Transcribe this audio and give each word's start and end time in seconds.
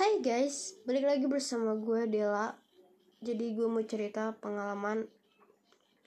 Hai 0.00 0.16
guys, 0.24 0.80
balik 0.88 1.04
lagi 1.04 1.28
bersama 1.28 1.76
gue 1.76 2.08
Dela. 2.08 2.56
Jadi 3.20 3.52
gue 3.52 3.68
mau 3.68 3.84
cerita 3.84 4.32
pengalaman 4.32 5.04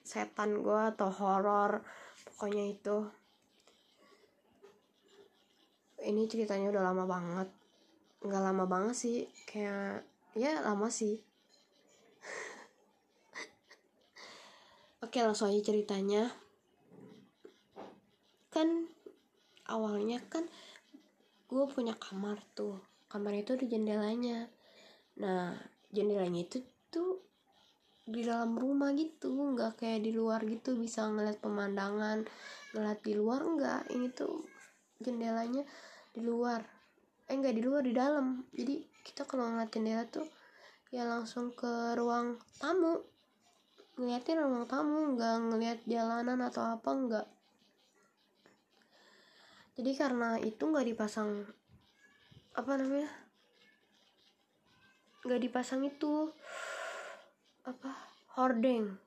setan 0.02 0.66
gue 0.66 0.80
atau 0.90 1.14
horor 1.14 1.86
Pokoknya 2.26 2.74
itu. 2.74 3.06
Ini 6.02 6.26
ceritanya 6.26 6.74
udah 6.74 6.90
lama 6.90 7.06
banget. 7.06 7.54
Gak 8.26 8.42
lama 8.42 8.66
banget 8.66 8.98
sih, 8.98 9.30
kayak 9.46 10.02
ya 10.34 10.66
lama 10.66 10.90
sih. 10.90 11.22
Oke 15.06 15.22
langsung 15.22 15.54
aja 15.54 15.70
ceritanya. 15.70 16.34
Kan 18.50 18.90
awalnya 19.70 20.18
kan 20.34 20.50
gue 21.46 21.66
punya 21.70 21.94
kamar 21.94 22.42
tuh 22.58 22.82
kamar 23.14 23.38
itu 23.38 23.54
ada 23.54 23.66
jendelanya. 23.70 24.50
Nah 25.22 25.54
jendelanya 25.94 26.50
itu 26.50 26.66
tuh 26.90 27.22
di 28.10 28.26
dalam 28.26 28.58
rumah 28.58 28.90
gitu 28.98 29.30
nggak 29.30 29.78
kayak 29.78 30.02
di 30.02 30.12
luar 30.18 30.42
gitu 30.50 30.74
bisa 30.74 31.06
ngeliat 31.06 31.40
pemandangan 31.40 32.26
ngeliat 32.74 33.00
di 33.06 33.14
luar 33.14 33.46
enggak 33.46 33.86
ini 33.94 34.10
tuh 34.10 34.42
jendelanya 34.98 35.62
di 36.10 36.26
luar. 36.26 36.66
Eh 37.30 37.38
enggak 37.38 37.54
di 37.54 37.62
luar 37.62 37.86
di 37.86 37.94
dalam. 37.94 38.50
Jadi 38.50 38.82
kita 39.06 39.30
kalau 39.30 39.46
ngeliat 39.54 39.70
jendela 39.70 40.10
tuh 40.10 40.26
ya 40.90 41.06
langsung 41.06 41.54
ke 41.54 41.94
ruang 41.94 42.42
tamu. 42.58 42.98
Ngeliatin 44.02 44.42
ruang 44.42 44.66
tamu 44.66 45.14
nggak 45.14 45.36
ngeliat 45.54 45.80
jalanan 45.86 46.42
atau 46.50 46.66
apa 46.66 46.90
enggak 46.90 47.28
jadi 49.74 49.92
karena 49.98 50.38
itu 50.38 50.70
nggak 50.70 50.86
dipasang 50.94 51.50
apa 52.54 52.72
namanya 52.78 53.10
nggak 55.24 55.42
dipasang 55.42 55.82
itu 55.88 56.30
apa 57.64 57.96
hordeng. 58.36 59.00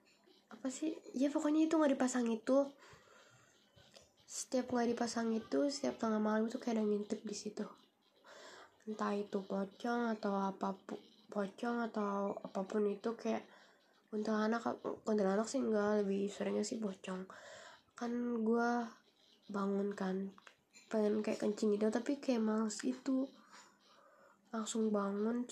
Apa 0.48 0.72
sih? 0.72 0.96
Ya 1.12 1.28
pokoknya 1.28 1.68
itu 1.68 1.76
nggak 1.76 1.92
dipasang 1.92 2.26
itu. 2.32 2.72
Setiap 4.26 4.72
nggak 4.72 4.96
dipasang 4.96 5.30
itu 5.36 5.68
setiap 5.68 6.00
tengah 6.00 6.18
malam 6.18 6.48
itu 6.48 6.56
kayak 6.56 6.80
ada 6.80 6.84
ngintip 6.88 7.20
di 7.22 7.36
situ. 7.36 7.68
Entah 8.88 9.12
itu 9.12 9.44
pocong 9.44 10.16
atau 10.16 10.34
apa 10.40 10.72
pun 10.74 10.98
pocong 11.28 11.84
atau 11.90 12.32
apa 12.32 12.60
pun 12.64 12.86
itu 12.88 13.12
kayak 13.18 13.44
kuntilanak 14.08 14.62
kuntilanak 15.04 15.44
sih 15.50 15.60
enggak 15.60 16.06
lebih 16.06 16.32
seringnya 16.32 16.64
sih 16.64 16.80
pocong. 16.80 17.28
Kan 17.92 18.12
gue 18.40 18.70
bangun 19.52 19.92
kan 19.92 20.32
pengen 20.86 21.18
kayak 21.18 21.42
kencing 21.42 21.74
gitu 21.74 21.90
tapi 21.90 22.18
kayak 22.22 22.42
males 22.42 22.78
gitu. 22.78 23.26
Langsung 24.54 24.88
bangun 24.94 25.44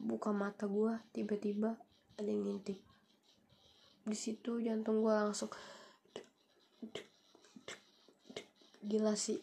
buka 0.00 0.32
mata 0.32 0.64
gue 0.64 0.96
tiba-tiba 1.12 1.76
ada 2.16 2.28
yang 2.28 2.48
ngintip. 2.48 2.80
Di 4.08 4.16
situ 4.16 4.58
jantung 4.64 5.04
gue 5.04 5.12
langsung 5.12 5.52
gila 8.88 9.12
sih. 9.12 9.36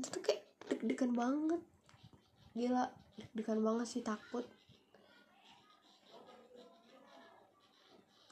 Itu 0.00 0.08
tuh 0.08 0.22
kayak 0.24 0.42
deg-degan 0.72 1.12
banget. 1.12 1.60
Gila 2.56 2.88
deg-degan 3.20 3.60
banget 3.60 3.86
sih 3.86 4.02
takut. 4.02 4.48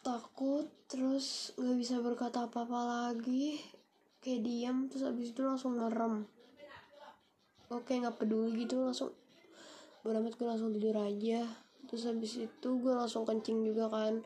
Takut 0.01 0.65
terus 0.89 1.53
nggak 1.61 1.77
bisa 1.77 2.01
berkata 2.01 2.49
apa-apa 2.49 3.13
lagi 3.13 3.61
kayak 4.29 4.45
diam 4.45 4.93
terus 4.93 5.09
abis 5.09 5.33
itu 5.33 5.41
langsung 5.41 5.81
ngerem. 5.81 6.29
Oke 7.73 7.97
nggak 7.97 8.21
peduli 8.21 8.69
gitu 8.69 8.85
langsung 8.85 9.17
beramat 10.05 10.37
gue 10.37 10.45
langsung 10.45 10.69
tidur 10.77 11.01
aja. 11.01 11.49
Terus 11.89 12.05
habis 12.05 12.37
itu 12.37 12.69
gue 12.77 12.93
langsung 12.93 13.25
kencing 13.25 13.65
juga 13.65 13.89
kan 13.89 14.21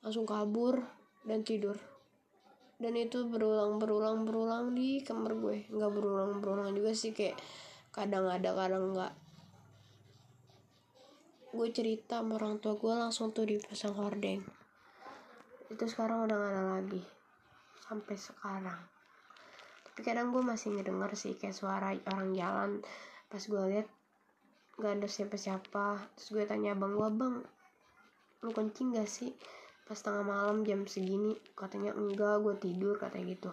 langsung 0.00 0.24
kabur 0.24 0.80
dan 1.28 1.44
tidur. 1.44 1.76
Dan 2.80 2.96
itu 2.96 3.28
berulang 3.28 3.76
berulang 3.76 4.24
berulang 4.24 4.72
di 4.72 5.04
kamar 5.04 5.36
gue. 5.36 5.68
Nggak 5.68 5.92
berulang 5.92 6.40
berulang 6.40 6.72
juga 6.72 6.96
sih 6.96 7.12
kayak 7.12 7.36
kadang 7.92 8.24
ada 8.24 8.56
kadang 8.56 8.96
nggak. 8.96 9.12
Gue 11.52 11.68
cerita 11.68 12.24
sama 12.24 12.40
orang 12.40 12.64
tua 12.64 12.80
gue 12.80 12.94
langsung 12.96 13.28
tuh 13.28 13.44
dipasang 13.44 13.92
hordeng. 13.92 14.40
Itu 15.68 15.84
sekarang 15.84 16.24
udah 16.24 16.36
gak 16.40 16.52
ada 16.56 16.64
lagi 16.80 17.04
sampai 17.84 18.16
sekarang 18.16 18.93
tapi 19.94 20.10
kadang 20.10 20.34
gue 20.34 20.42
masih 20.42 20.74
ngedenger 20.74 21.14
sih 21.14 21.38
kayak 21.38 21.54
suara 21.54 21.94
orang 22.10 22.34
jalan. 22.34 22.70
Pas 23.30 23.38
gue 23.38 23.62
lihat 23.70 23.86
gak 24.74 24.98
ada 24.98 25.06
siapa-siapa. 25.06 26.02
Terus 26.18 26.28
gue 26.34 26.44
tanya 26.50 26.74
abang 26.74 26.98
gue 26.98 27.08
bang? 27.14 27.38
Lu 28.42 28.50
kencing 28.50 28.98
gak 28.98 29.06
sih? 29.06 29.30
Pas 29.86 29.94
tengah 29.94 30.26
malam 30.26 30.66
jam 30.66 30.82
segini 30.90 31.38
katanya 31.54 31.94
enggak 31.94 32.42
gue 32.42 32.58
tidur 32.58 32.98
katanya 32.98 33.38
gitu. 33.38 33.50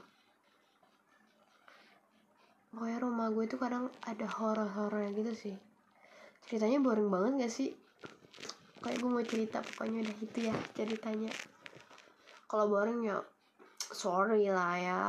Pokoknya 2.74 2.98
rumah 3.06 3.30
gue 3.30 3.46
tuh 3.46 3.62
kadang 3.62 3.94
ada 4.02 4.26
horor-horornya 4.26 5.14
gitu 5.14 5.34
sih. 5.38 5.56
Ceritanya 6.50 6.82
boring 6.82 7.14
banget 7.14 7.46
gak 7.46 7.54
sih? 7.54 7.70
Kayak 8.82 8.98
gue 8.98 9.10
mau 9.14 9.22
cerita 9.22 9.62
pokoknya 9.62 10.10
udah 10.10 10.18
itu 10.26 10.40
ya 10.50 10.58
ceritanya. 10.74 11.30
Kalau 12.50 12.66
boring 12.66 13.06
ya 13.06 13.22
sorry 13.94 14.50
lah 14.50 14.74
ya 14.82 15.00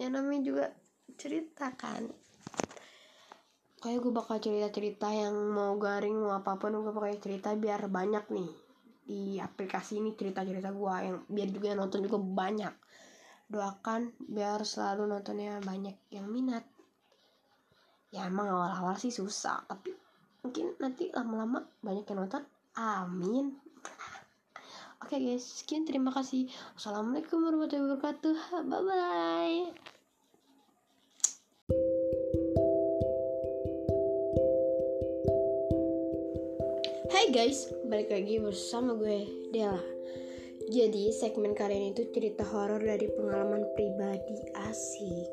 ya 0.00 0.08
namanya 0.08 0.40
juga 0.40 0.64
cerita 1.20 1.76
kan. 1.76 2.08
Kayak 3.80 4.00
gue 4.00 4.12
bakal 4.16 4.40
cerita-cerita 4.40 5.12
yang 5.12 5.36
mau 5.52 5.76
garing 5.76 6.16
mau 6.16 6.32
apa 6.40 6.56
pun 6.56 6.72
gue 6.72 6.88
bakal 6.88 7.12
cerita 7.20 7.52
biar 7.52 7.92
banyak 7.92 8.24
nih 8.32 8.50
di 9.04 9.36
aplikasi 9.36 10.00
ini 10.00 10.16
cerita-cerita 10.16 10.72
gue 10.72 10.94
yang 11.04 11.16
biar 11.28 11.48
juga 11.52 11.66
yang 11.76 11.84
nonton 11.84 12.00
juga 12.08 12.16
banyak. 12.16 12.72
Doakan 13.52 14.16
biar 14.24 14.64
selalu 14.64 15.04
nontonnya 15.04 15.60
banyak 15.60 15.96
yang 16.08 16.24
minat. 16.32 16.64
Ya 18.08 18.24
emang 18.24 18.48
awal-awal 18.48 18.96
sih 18.96 19.12
susah 19.12 19.68
tapi 19.68 19.92
mungkin 20.40 20.72
nanti 20.80 21.12
lama-lama 21.12 21.60
banyak 21.84 22.08
yang 22.08 22.24
nonton. 22.24 22.42
Amin 22.80 23.69
Oke 25.00 25.16
okay 25.16 25.32
guys, 25.32 25.64
sekian 25.64 25.88
terima 25.88 26.12
kasih. 26.12 26.44
Assalamualaikum 26.76 27.40
warahmatullahi 27.40 27.88
wabarakatuh. 27.88 28.36
Bye 28.68 28.82
bye. 28.84 29.60
Hai 37.08 37.26
guys, 37.32 37.72
balik 37.88 38.12
lagi 38.12 38.44
bersama 38.44 38.92
gue 38.92 39.24
Dela. 39.48 39.80
Jadi 40.68 41.08
segmen 41.16 41.56
kali 41.56 41.80
ini 41.80 41.96
itu 41.96 42.04
cerita 42.12 42.44
horor 42.44 42.84
dari 42.84 43.08
pengalaman 43.08 43.72
pribadi 43.72 44.36
asik. 44.68 45.32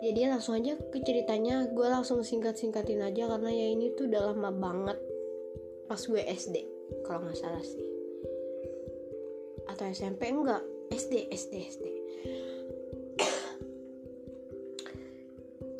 Jadi 0.00 0.32
langsung 0.32 0.56
aja 0.56 0.80
ke 0.80 0.96
ceritanya, 1.04 1.68
gue 1.68 1.86
langsung 1.92 2.24
singkat-singkatin 2.24 3.04
aja 3.04 3.36
karena 3.36 3.52
ya 3.52 3.66
ini 3.68 3.92
tuh 4.00 4.08
udah 4.08 4.32
lama 4.32 4.48
banget 4.48 4.98
pas 5.92 6.00
gue 6.00 6.24
SD 6.24 6.56
kalau 7.04 7.28
nggak 7.28 7.36
salah 7.36 7.60
sih 7.60 7.91
atau 9.68 9.84
SMP 9.90 10.30
enggak. 10.30 10.62
SD 10.92 11.32
SD 11.32 11.52
SD 11.72 11.84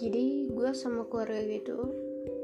jadi 0.03 0.51
gue 0.51 0.71
sama 0.75 1.07
keluarga 1.07 1.39
gitu 1.47 1.79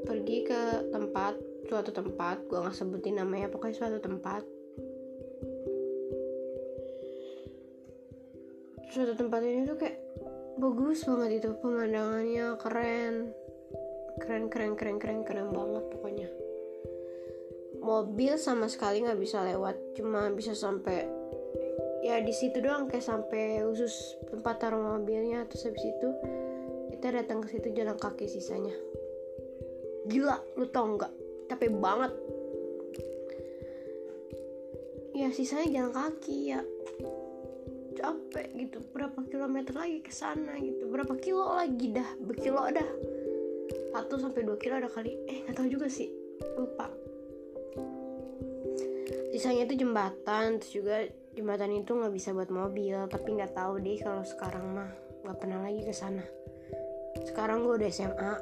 pergi 0.07 0.47
ke 0.47 0.95
tempat 0.95 1.35
suatu 1.67 1.91
tempat 1.91 2.47
gue 2.47 2.55
nggak 2.55 2.71
sebutin 2.71 3.19
namanya 3.19 3.51
pokoknya 3.51 3.75
suatu 3.75 3.99
tempat. 3.99 4.47
Suatu 8.89 9.13
tempat 9.19 9.41
ini 9.45 9.69
tuh 9.69 9.77
kayak 9.77 9.99
bagus 10.57 11.05
banget 11.05 11.45
itu 11.45 11.51
pemandangannya 11.59 12.47
keren. 12.63 13.15
Keren 14.23 14.45
keren 14.49 14.73
keren 14.79 14.97
keren 15.03 15.21
keren 15.27 15.51
banget 15.51 15.85
pokoknya. 15.93 16.29
Mobil 17.83 18.39
sama 18.39 18.71
sekali 18.71 19.03
nggak 19.03 19.19
bisa 19.19 19.43
lewat 19.45 19.99
cuma 19.99 20.31
bisa 20.31 20.55
sampai 20.55 21.18
ya 22.19 22.27
di 22.27 22.35
situ 22.35 22.59
doang 22.59 22.91
kayak 22.91 23.07
sampai 23.07 23.63
khusus 23.63 24.19
tempat 24.27 24.59
taruh 24.59 24.83
mobilnya 24.83 25.47
terus 25.47 25.71
habis 25.71 25.87
itu 25.87 26.09
kita 26.91 27.15
datang 27.15 27.47
ke 27.47 27.55
situ 27.55 27.71
jalan 27.79 27.95
kaki 27.95 28.27
sisanya. 28.27 28.75
Gila 30.11 30.35
lu 30.59 30.67
tau 30.67 30.99
nggak? 30.99 31.15
Capek 31.47 31.71
banget. 31.79 32.11
Ya 35.15 35.31
sisanya 35.31 35.71
jalan 35.71 35.95
kaki 35.95 36.37
ya. 36.59 36.61
Capek 37.95 38.51
gitu. 38.67 38.83
Berapa 38.91 39.23
kilometer 39.31 39.79
lagi 39.79 40.03
ke 40.03 40.11
sana 40.11 40.59
gitu. 40.59 40.91
Berapa 40.91 41.15
kilo 41.23 41.55
lagi 41.55 41.95
dah? 41.95 42.19
Berkilo 42.19 42.67
dah. 42.67 42.91
Satu 43.95 44.19
sampai 44.19 44.43
dua 44.43 44.59
kilo 44.59 44.75
ada 44.75 44.91
kali. 44.91 45.15
Eh 45.31 45.47
nggak 45.47 45.55
tahu 45.55 45.71
juga 45.71 45.87
sih. 45.87 46.11
Lupa. 46.59 46.91
Sisanya 49.31 49.71
itu 49.71 49.87
jembatan 49.87 50.59
terus 50.59 50.75
juga 50.75 51.07
jembatan 51.39 51.71
itu 51.71 51.95
nggak 51.95 52.11
bisa 52.11 52.35
buat 52.35 52.51
mobil 52.51 52.99
tapi 53.07 53.39
nggak 53.39 53.55
tahu 53.55 53.79
deh 53.79 53.95
kalau 54.03 54.27
sekarang 54.27 54.75
mah 54.75 54.91
nggak 55.23 55.39
pernah 55.39 55.63
lagi 55.63 55.87
ke 55.87 55.95
sana. 55.95 56.27
Sekarang 57.23 57.63
gue 57.63 57.79
udah 57.79 57.91
SMA 57.95 58.33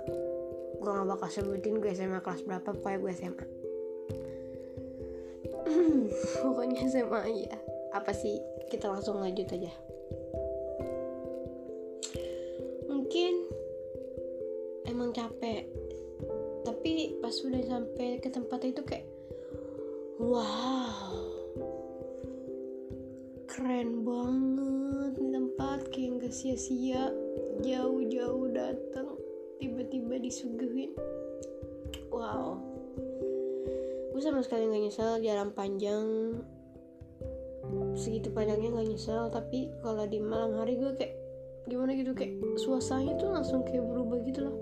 gue 0.77 0.93
gak 0.93 1.09
bakal 1.09 1.29
sebutin 1.33 1.81
gue 1.81 1.93
SMA 1.93 2.21
kelas 2.25 2.45
berapa 2.47 2.69
pokoknya 2.69 3.01
gue 3.01 3.13
SMA 3.17 3.47
pokoknya 6.45 6.81
SMA 6.89 7.21
ya 7.45 7.59
apa 7.93 8.13
sih? 8.17 8.41
Kita 8.73 8.89
langsung 8.89 9.21
lanjut 9.21 9.45
aja. 9.53 9.73
Mungkin 12.89 13.33
emang 14.89 15.13
capek. 15.13 15.69
Tapi 16.65 17.21
pas 17.21 17.35
udah 17.45 17.63
sampai 17.63 18.19
ke 18.25 18.29
tempat 18.33 18.61
itu 18.65 18.83
kayak 18.83 19.07
wow 20.19 20.76
gak 26.27 26.35
sia-sia 26.35 27.15
jauh-jauh 27.63 28.51
datang 28.51 29.15
tiba-tiba 29.63 30.19
disuguhin. 30.19 30.91
Wow. 32.11 32.59
Gue 34.11 34.19
sama 34.19 34.43
sekali 34.43 34.67
gak 34.67 34.83
nyesel 34.91 35.23
jalan 35.23 35.55
panjang. 35.55 36.35
Segitu 37.95 38.35
panjangnya 38.35 38.75
gak 38.75 38.91
nyesel 38.91 39.31
tapi 39.31 39.71
kalau 39.87 40.03
di 40.11 40.19
malam 40.19 40.59
hari 40.59 40.75
gue 40.75 40.99
kayak 40.99 41.15
gimana 41.71 41.95
gitu 41.95 42.11
kayak 42.11 42.43
suasananya 42.59 43.23
tuh 43.23 43.31
langsung 43.31 43.63
kayak 43.63 43.87
berubah 43.87 44.19
gitu 44.27 44.51
loh. 44.51 44.59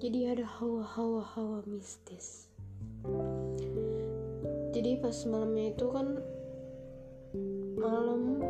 Jadi 0.00 0.24
ada 0.24 0.48
hawa-hawa 0.56 1.20
hawa 1.36 1.60
mistis. 1.68 2.48
Jadi 4.72 5.04
pas 5.04 5.20
malamnya 5.28 5.68
itu 5.68 5.84
kan 5.92 6.16
malam 7.76 8.40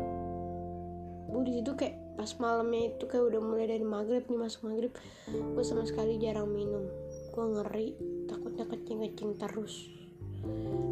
gue 1.35 1.43
di 1.43 1.59
situ 1.59 1.75
kayak 1.75 1.98
pas 2.19 2.35
malamnya 2.35 2.91
itu 2.91 3.07
kayak 3.07 3.31
udah 3.31 3.39
mulai 3.39 3.71
dari 3.71 3.87
maghrib 3.87 4.27
nih 4.27 4.35
masuk 4.35 4.67
maghrib 4.67 4.91
gue 5.31 5.63
sama 5.63 5.87
sekali 5.87 6.19
jarang 6.19 6.51
minum. 6.51 6.83
Gue 7.31 7.45
ngeri 7.47 7.95
takutnya 8.27 8.67
kecing 8.67 9.39
terus. 9.39 9.87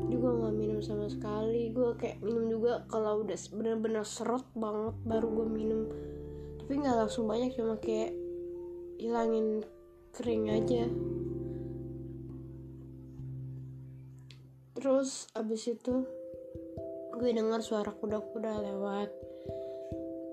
Jadi 0.07 0.15
gue 0.15 0.31
nggak 0.39 0.55
minum 0.55 0.79
sama 0.79 1.11
sekali. 1.11 1.67
Gue 1.75 1.99
kayak 1.99 2.23
minum 2.23 2.47
juga 2.47 2.87
kalau 2.87 3.27
udah 3.27 3.35
bener-bener 3.51 4.07
serot 4.07 4.47
banget 4.55 4.95
baru 5.03 5.27
gue 5.27 5.47
minum. 5.51 5.81
Tapi 6.63 6.73
nggak 6.79 6.95
langsung 6.95 7.27
banyak 7.27 7.51
cuma 7.59 7.75
kayak 7.75 8.15
hilangin 8.95 9.67
kering 10.15 10.47
aja. 10.47 10.87
Terus 14.79 15.27
abis 15.35 15.75
itu 15.75 16.07
gue 17.19 17.29
dengar 17.35 17.59
suara 17.59 17.91
kuda-kuda 17.91 18.63
lewat 18.63 19.26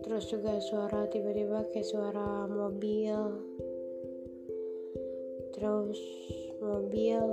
terus 0.04 0.28
juga 0.28 0.60
suara 0.60 1.08
tiba-tiba 1.08 1.64
kayak 1.72 1.88
suara 1.88 2.44
mobil. 2.44 3.16
Terus 5.56 6.00
mobil 6.60 7.24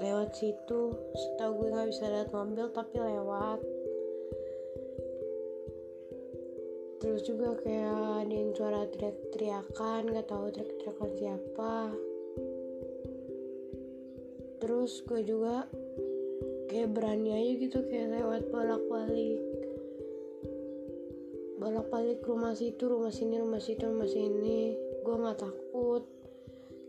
lewat 0.00 0.32
situ. 0.32 0.96
Setahu 1.12 1.52
gue 1.60 1.68
nggak 1.68 1.88
bisa 1.92 2.04
lihat 2.08 2.32
mobil 2.32 2.66
tapi 2.72 2.96
lewat. 2.96 3.60
Terus 7.04 7.20
juga 7.28 7.60
kayak 7.60 8.24
ada 8.24 8.32
yang 8.32 8.52
suara 8.56 8.88
teriak-teriakan 8.88 10.00
nggak 10.16 10.28
tahu 10.32 10.48
teriak-teriakan 10.48 11.10
siapa. 11.20 11.76
Terus 14.64 14.92
gue 15.04 15.20
juga 15.28 15.68
kayak 16.72 16.88
berani 16.96 17.36
aja 17.36 17.52
gitu 17.60 17.84
kayak 17.84 18.16
lewat 18.16 18.42
bolak-balik 18.48 19.60
bolak-balik 21.60 22.24
rumah 22.24 22.56
situ 22.56 22.88
rumah 22.88 23.12
sini 23.12 23.36
rumah 23.36 23.60
situ 23.60 23.84
rumah 23.84 24.08
sini. 24.08 24.72
Gue 25.04 25.14
nggak 25.20 25.44
takut. 25.44 26.08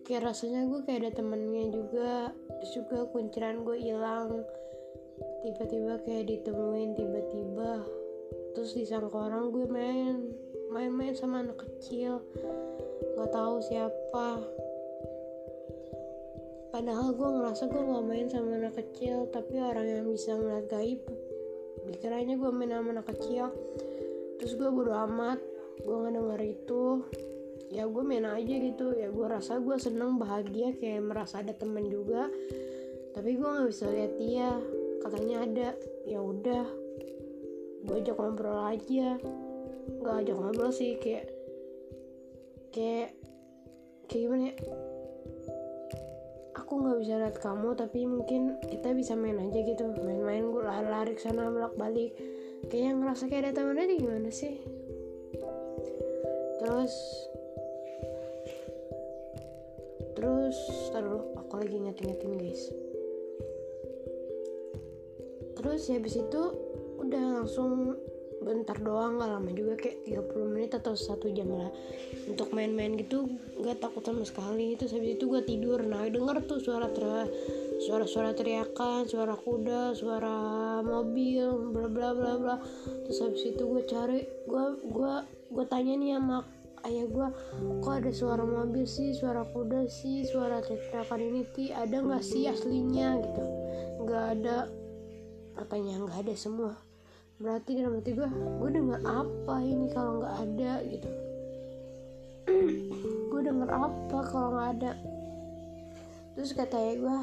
Kayak 0.07 0.31
rasanya 0.31 0.63
gue 0.71 0.79
kayak 0.87 0.99
ada 1.03 1.11
temennya 1.19 1.63
juga. 1.75 2.31
Terus 2.47 2.71
juga 2.79 2.97
kunciran 3.11 3.67
gue 3.67 3.77
hilang. 3.77 4.47
Tiba-tiba 5.43 5.99
kayak 6.07 6.31
ditemuin 6.31 6.95
tiba-tiba. 6.95 7.83
Terus 8.55 8.71
disangka 8.71 9.27
orang 9.27 9.51
gue 9.51 9.67
main. 9.67 10.15
Main-main 10.71 11.19
sama 11.19 11.43
anak 11.43 11.67
kecil. 11.67 12.23
Nggak 13.19 13.31
tahu 13.35 13.59
siapa. 13.59 14.39
Padahal 16.71 17.11
gue 17.11 17.27
ngerasa 17.27 17.67
gue 17.67 17.83
gak 17.83 18.05
main 18.07 18.27
sama 18.31 18.55
anak 18.55 18.79
kecil 18.79 19.27
tapi 19.27 19.59
orang 19.59 19.91
yang 19.91 20.07
bisa 20.07 20.39
ngeliat 20.39 20.71
gaib 20.71 21.03
dikiranya 21.83 22.39
gue 22.39 22.47
main 22.47 22.71
sama 22.71 22.95
anak 22.95 23.11
kecil 23.11 23.51
terus 24.41 24.57
gue 24.57 24.69
bodo 24.73 24.97
amat 25.05 25.37
gue 25.81 25.95
nggak 25.95 26.13
denger 26.17 26.41
itu. 26.45 26.83
Ya 27.71 27.87
gue 27.87 28.03
main 28.03 28.27
aja 28.27 28.55
gitu. 28.59 28.93
Ya 28.93 29.07
gue 29.09 29.27
rasa 29.27 29.57
gue 29.63 29.77
seneng 29.79 30.19
bahagia 30.19 30.75
kayak 30.75 31.01
merasa 31.07 31.39
ada 31.39 31.55
temen 31.55 31.87
juga. 31.87 32.27
Tapi 33.15 33.29
gue 33.37 33.47
nggak 33.47 33.69
bisa 33.71 33.85
lihat 33.89 34.13
dia. 34.19 34.49
Katanya 35.01 35.37
ada. 35.47 35.69
Ya 36.05 36.19
udah 36.19 36.65
gue 37.81 37.95
ajak 37.97 38.17
ngobrol 38.19 38.59
aja. 38.67 39.17
Nggak 40.01 40.15
ajak 40.25 40.35
ngobrol 40.37 40.71
sih 40.73 40.99
kayak 40.99 41.25
kayak 42.75 43.15
kayak 44.11 44.21
gimana 44.27 44.43
ya? 44.51 44.55
Aku 46.59 46.71
nggak 46.77 46.99
bisa 47.01 47.13
lihat 47.19 47.37
kamu 47.39 47.69
tapi 47.73 48.03
mungkin 48.03 48.59
kita 48.67 48.91
bisa 48.91 49.15
main 49.15 49.39
aja 49.39 49.59
gitu. 49.63 49.87
Main-main 49.95 50.51
gue 50.51 50.61
lari-lari 50.61 51.15
sana 51.15 51.47
bolak 51.47 51.73
balik 51.79 52.13
kayak 52.69 52.93
ngerasa 52.99 53.23
kayak 53.31 53.49
ada 53.49 53.51
temennya 53.57 53.97
gimana 53.97 54.29
sih? 54.29 54.59
Terus 56.61 56.93
terus 60.13 60.57
taruh 60.93 61.25
aku 61.39 61.53
lagi 61.57 61.77
ngeting-ngeting 61.81 62.33
guys. 62.37 62.63
Terus 65.57 65.81
ya 65.89 65.97
habis 65.97 66.15
itu 66.19 66.41
udah 67.01 67.41
langsung 67.41 67.97
bentar 68.41 68.73
doang 68.81 69.21
gak 69.21 69.29
lama 69.37 69.49
juga 69.53 69.77
kayak 69.77 70.01
30 70.25 70.53
menit 70.53 70.71
atau 70.73 70.97
satu 70.97 71.29
jam 71.29 71.49
lah. 71.49 71.69
Untuk 72.25 72.49
main-main 72.53 72.97
gitu 72.97 73.29
gak 73.61 73.81
takut 73.81 74.01
sama 74.01 74.25
sekali. 74.25 74.73
Terus 74.77 74.97
habis 74.97 75.17
itu 75.17 75.29
gue 75.29 75.41
tidur. 75.45 75.81
Nah 75.85 76.09
denger 76.09 76.41
tuh 76.49 76.57
suara 76.57 76.89
teriak 76.89 77.29
suara-suara 77.81 78.37
teriakan 78.37 79.09
suara 79.09 79.33
kuda 79.33 79.97
suara 79.97 80.37
mobil 80.85 81.73
bla 81.73 81.89
bla 81.89 82.09
bla 82.13 82.33
bla. 82.37 82.55
Terus 83.09 83.17
habis 83.25 83.43
itu 83.49 83.63
gue 83.65 83.83
cari 83.89 84.21
gue 84.45 84.65
gue 84.85 85.13
gue 85.49 85.65
tanya 85.65 85.97
nih 85.97 86.21
sama 86.21 86.45
ayah 86.85 87.05
gue 87.09 87.27
kok 87.81 87.93
ada 87.97 88.11
suara 88.13 88.45
mobil 88.45 88.85
sih? 88.85 89.17
Suara 89.17 89.41
kuda 89.49 89.89
sih? 89.89 90.29
Suara 90.29 90.61
teriakan 90.61 91.19
ini 91.25 91.41
ti 91.57 91.73
ada 91.73 91.97
nggak 91.97 92.21
sih 92.21 92.45
aslinya? 92.45 93.17
Gitu. 93.17 93.43
Nggak 94.05 94.25
ada. 94.37 94.57
Katanya 95.57 96.05
nggak 96.05 96.17
ada 96.21 96.33
semua. 96.37 96.77
Berarti 97.41 97.81
dalam 97.81 97.97
hati 97.97 98.13
gue 98.13 98.29
gue 98.61 98.69
denger 98.77 99.01
apa 99.01 99.55
ini 99.65 99.89
kalau 99.89 100.21
nggak 100.21 100.35
ada? 100.37 100.73
Gitu. 100.85 101.09
Gue 103.31 103.41
denger 103.45 103.69
apa 103.69 104.17
kalau 104.27 104.49
nggak 104.57 104.69
ada? 104.77 104.91
Terus 106.35 106.57
kata 106.57 106.73
ayah 106.73 106.95
gue 106.97 107.17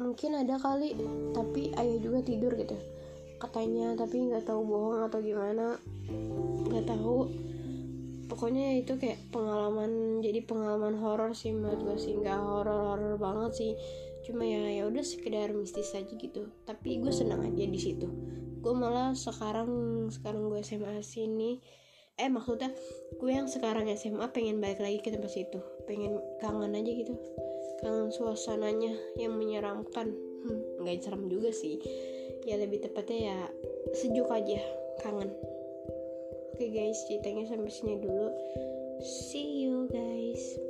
mungkin 0.00 0.32
ada 0.32 0.56
kali 0.56 0.96
tapi 1.36 1.76
ayah 1.76 1.98
juga 2.00 2.24
tidur 2.24 2.56
gitu. 2.56 2.74
Katanya 3.36 3.92
tapi 3.94 4.32
nggak 4.32 4.48
tahu 4.48 4.64
bohong 4.64 5.06
atau 5.06 5.20
gimana. 5.20 5.76
Nggak 6.66 6.88
tahu. 6.88 7.28
Pokoknya 8.30 8.80
itu 8.80 8.96
kayak 8.96 9.20
pengalaman 9.34 10.22
jadi 10.24 10.40
pengalaman 10.46 10.96
horor 10.96 11.36
sih 11.36 11.52
menurut 11.52 11.84
gue 11.84 11.96
sih. 12.00 12.16
Nggak 12.16 12.40
horor 12.40 12.96
horor 12.96 13.14
banget 13.20 13.52
sih. 13.52 13.72
Cuma 14.24 14.48
ya 14.48 14.64
ya 14.72 14.88
udah 14.88 15.04
sekedar 15.04 15.52
mistis 15.52 15.92
aja 15.92 16.08
gitu. 16.16 16.48
Tapi 16.64 17.04
gue 17.04 17.12
senang 17.12 17.44
aja 17.44 17.64
di 17.64 17.80
situ. 17.80 18.08
Gue 18.60 18.72
malah 18.76 19.12
sekarang 19.12 19.68
sekarang 20.08 20.48
gue 20.48 20.60
SMA 20.64 21.04
sini. 21.04 21.60
Eh 22.20 22.28
maksudnya 22.28 22.72
gue 23.16 23.30
yang 23.32 23.48
sekarang 23.48 23.88
SMA 23.96 24.28
pengen 24.32 24.60
balik 24.60 24.80
lagi 24.80 25.00
ke 25.00 25.12
tempat 25.12 25.32
situ. 25.32 25.60
Pengen 25.88 26.20
kangen 26.40 26.76
aja 26.76 26.92
gitu 26.92 27.16
kangen 27.80 28.12
suasananya 28.12 28.92
yang 29.16 29.36
menyeramkan. 29.36 30.12
Hmm, 30.44 30.84
nggak 30.84 31.04
serem 31.04 31.28
juga 31.28 31.52
sih. 31.52 31.80
Ya 32.44 32.56
lebih 32.56 32.84
tepatnya 32.84 33.18
ya 33.32 33.38
sejuk 33.96 34.28
aja 34.32 34.60
kangen. 35.00 35.32
Oke 36.56 36.66
guys 36.68 37.00
ceritanya 37.08 37.48
sampai 37.48 37.72
sini 37.72 38.00
dulu. 38.00 38.28
See 39.00 39.64
you 39.64 39.88
guys. 39.88 40.60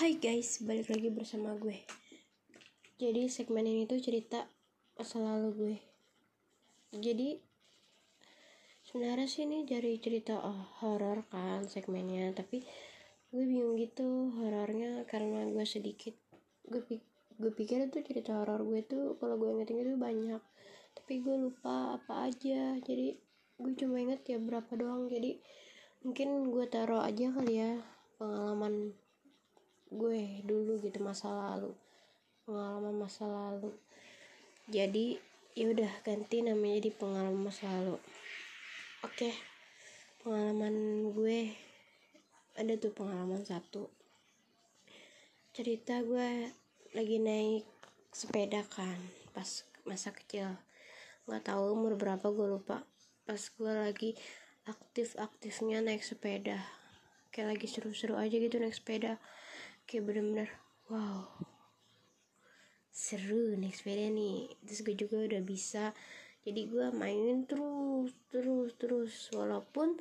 Hai 0.00 0.16
guys, 0.16 0.64
balik 0.64 0.88
lagi 0.88 1.08
bersama 1.12 1.56
gue. 1.60 1.76
Jadi 3.00 3.28
segmen 3.32 3.64
ini 3.64 3.84
tuh 3.88 4.00
cerita 4.00 4.44
masa 4.96 5.20
lalu 5.20 5.48
gue. 5.56 5.76
Jadi 7.00 7.49
sebenarnya 8.90 9.30
sih 9.30 9.46
ini 9.46 9.62
dari 9.62 10.02
cerita 10.02 10.42
oh, 10.42 10.74
horor 10.82 11.22
kan 11.30 11.62
segmennya, 11.70 12.34
tapi 12.34 12.66
gue 13.30 13.44
bingung 13.46 13.78
gitu 13.78 14.34
horornya 14.34 15.06
karena 15.06 15.46
gue 15.46 15.62
sedikit 15.62 16.18
gue 16.66 16.82
gue 17.38 17.52
pikir 17.54 17.86
itu 17.86 18.02
cerita 18.02 18.42
horor 18.42 18.66
gue 18.66 18.82
tuh 18.82 19.14
kalau 19.22 19.38
gue 19.38 19.62
inget 19.62 19.70
itu 19.70 19.94
banyak 19.94 20.42
tapi 20.98 21.22
gue 21.22 21.36
lupa 21.38 21.94
apa 21.98 22.30
aja. 22.30 22.74
Jadi 22.82 23.14
gue 23.62 23.72
cuma 23.78 24.02
inget 24.02 24.26
ya 24.26 24.38
berapa 24.42 24.70
doang. 24.74 25.06
Jadi 25.06 25.38
mungkin 26.02 26.50
gue 26.50 26.66
taruh 26.66 27.06
aja 27.06 27.30
kali 27.30 27.54
ya 27.62 27.78
pengalaman 28.18 28.94
gue 29.90 30.42
dulu 30.46 30.82
gitu 30.82 30.98
masa 31.02 31.30
lalu 31.30 31.74
pengalaman 32.46 33.06
masa 33.06 33.26
lalu. 33.26 33.70
Jadi 34.70 35.18
ya 35.54 35.66
udah 35.70 35.90
ganti 36.06 36.42
namanya 36.42 36.78
di 36.82 36.90
pengalaman 36.94 37.50
masa 37.50 37.70
lalu 37.70 37.98
oke 39.00 39.30
pengalaman 40.20 41.08
gue 41.16 41.56
ada 42.60 42.76
tuh 42.76 42.92
pengalaman 42.92 43.40
satu. 43.40 43.88
Cerita 45.56 46.04
gue 46.04 46.52
lagi 46.92 47.16
naik 47.16 47.64
sepeda 48.12 48.60
kan 48.68 49.00
pas 49.32 49.64
masa 49.88 50.12
kecil. 50.12 50.52
Nggak 51.24 51.48
tahu 51.48 51.72
umur 51.72 51.96
berapa 51.96 52.26
gue 52.28 52.46
lupa. 52.60 52.84
Pas 53.24 53.40
gue 53.40 53.72
lagi 53.72 54.12
aktif-aktifnya 54.68 55.80
naik 55.80 56.04
sepeda. 56.04 56.60
Kayak 57.32 57.56
lagi 57.56 57.66
seru-seru 57.70 58.20
aja 58.20 58.36
gitu 58.36 58.60
naik 58.60 58.76
sepeda. 58.76 59.16
Kayak 59.88 60.04
bener-bener 60.04 60.50
wow. 60.92 61.24
Seru 62.92 63.56
naik 63.56 63.72
sepeda 63.72 64.12
nih. 64.12 64.52
Terus 64.68 64.80
gue 64.84 64.96
juga 65.00 65.16
udah 65.24 65.40
bisa 65.40 65.96
jadi 66.40 66.60
gue 66.72 66.86
mainin 66.96 67.44
terus 67.44 68.16
terus 68.32 68.72
terus. 68.80 69.12
Walaupun 69.36 70.00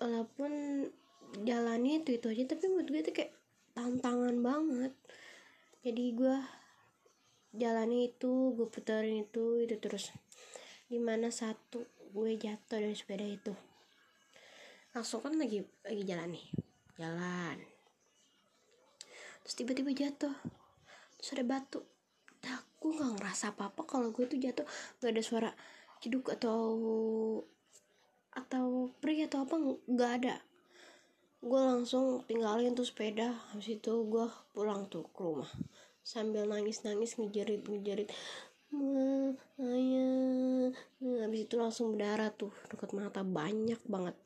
walaupun 0.00 0.52
jalannya 1.44 2.00
itu 2.00 2.16
itu 2.16 2.26
aja 2.32 2.56
tapi 2.56 2.64
menurut 2.72 2.88
gue 2.88 3.02
tuh 3.04 3.14
kayak 3.14 3.32
tantangan 3.76 4.36
banget. 4.40 4.92
Jadi 5.84 6.04
gue 6.16 6.36
jalannya 7.52 8.08
itu 8.08 8.56
gue 8.56 8.68
puterin 8.72 9.28
itu 9.28 9.60
itu 9.60 9.76
terus 9.76 10.08
di 10.88 10.96
mana 10.96 11.28
satu 11.28 11.84
gue 12.12 12.30
jatuh 12.40 12.80
dari 12.80 12.96
sepeda 12.96 13.28
itu. 13.28 13.52
Langsung 14.96 15.20
kan 15.20 15.36
lagi 15.36 15.60
lagi 15.84 16.02
jalan 16.08 16.32
nih. 16.32 16.46
Jalan. 16.96 17.56
Terus 19.44 19.54
tiba-tiba 19.60 19.92
jatuh. 19.92 20.32
Terus 21.20 21.30
ada 21.36 21.44
batu 21.44 21.91
gue 22.82 22.90
nggak 22.98 23.22
ngerasa 23.22 23.54
apa-apa 23.54 23.86
kalau 23.86 24.10
gue 24.10 24.26
tuh 24.26 24.42
jatuh. 24.42 24.66
Nggak 24.98 25.10
ada 25.14 25.22
suara 25.22 25.50
ceduk 26.02 26.34
atau 26.34 26.58
atau 28.34 28.90
perih 28.98 29.30
atau 29.30 29.46
apa 29.46 29.54
nggak 29.86 30.12
ada. 30.18 30.34
Gue 31.38 31.62
langsung 31.62 32.26
tinggalin 32.26 32.74
tuh 32.74 32.82
sepeda. 32.82 33.30
Habis 33.54 33.78
itu 33.78 33.92
gue 34.10 34.26
pulang 34.50 34.90
tuh 34.90 35.06
ke 35.14 35.22
rumah. 35.22 35.50
Sambil 36.02 36.50
nangis-nangis 36.50 37.14
ngejerit 37.14 37.62
ngejerit 37.62 38.10
ayah 39.60 40.72
habis 41.22 41.40
itu 41.44 41.54
langsung 41.54 41.94
berdarah 41.94 42.34
tuh. 42.34 42.50
Dekat 42.66 42.90
mata 42.98 43.22
banyak 43.22 43.78
banget. 43.86 44.18